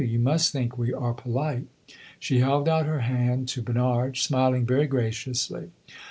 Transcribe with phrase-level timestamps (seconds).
[0.03, 1.67] You must think we are polite."
[2.19, 5.69] She held out her hand to Bernard, smiling very graciously.